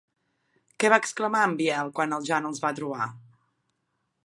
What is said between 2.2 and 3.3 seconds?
Jan els va trobar?